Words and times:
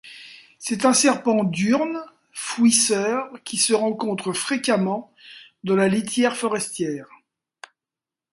C'est 0.57 0.85
un 0.85 0.93
serpent 0.93 1.43
diurne 1.43 2.01
fouisseur 2.31 3.31
qui 3.43 3.57
se 3.57 3.71
rencontre 3.75 4.33
fréquemment 4.33 5.13
dans 5.63 5.75
la 5.75 5.87
litière 5.87 6.35
forestière. 6.35 7.07